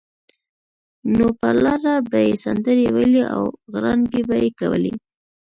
نو 1.15 1.25
پر 1.39 1.55
لاره 1.65 1.93
به 2.09 2.19
یې 2.27 2.33
سندرې 2.43 2.87
ویلې 2.95 3.23
او 3.35 3.41
غړانګې 3.73 4.21
به 4.27 4.35
یې 4.43 4.49
کولې. 4.59 4.93